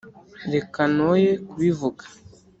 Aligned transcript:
Reka 0.53 0.81
noye 0.97 1.31
kubivuga 1.47 2.03